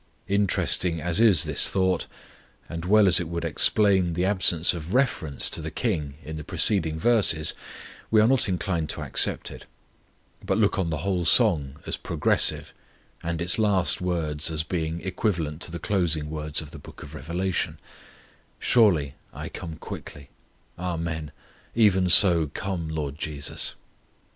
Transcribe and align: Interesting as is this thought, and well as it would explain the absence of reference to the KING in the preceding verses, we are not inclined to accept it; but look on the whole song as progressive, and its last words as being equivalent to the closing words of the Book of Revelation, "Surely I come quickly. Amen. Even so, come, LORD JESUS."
Interesting 0.27 0.99
as 0.99 1.21
is 1.21 1.43
this 1.43 1.69
thought, 1.69 2.07
and 2.67 2.85
well 2.85 3.07
as 3.07 3.19
it 3.19 3.27
would 3.29 3.45
explain 3.45 4.13
the 4.13 4.25
absence 4.25 4.73
of 4.73 4.95
reference 4.95 5.47
to 5.51 5.61
the 5.61 5.69
KING 5.69 6.15
in 6.23 6.37
the 6.37 6.43
preceding 6.43 6.97
verses, 6.97 7.53
we 8.09 8.19
are 8.19 8.27
not 8.27 8.49
inclined 8.49 8.89
to 8.89 9.03
accept 9.03 9.51
it; 9.51 9.67
but 10.43 10.57
look 10.57 10.79
on 10.79 10.89
the 10.89 11.05
whole 11.05 11.23
song 11.23 11.75
as 11.85 11.97
progressive, 11.97 12.73
and 13.21 13.43
its 13.43 13.59
last 13.59 14.01
words 14.01 14.49
as 14.49 14.63
being 14.63 15.01
equivalent 15.01 15.61
to 15.61 15.69
the 15.71 15.77
closing 15.77 16.31
words 16.31 16.63
of 16.63 16.71
the 16.71 16.79
Book 16.79 17.03
of 17.03 17.13
Revelation, 17.13 17.77
"Surely 18.57 19.13
I 19.31 19.49
come 19.49 19.75
quickly. 19.75 20.29
Amen. 20.79 21.31
Even 21.75 22.09
so, 22.09 22.49
come, 22.55 22.89
LORD 22.89 23.19
JESUS." 23.19 23.75